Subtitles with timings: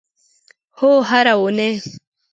[0.79, 1.71] هو، هره اونۍ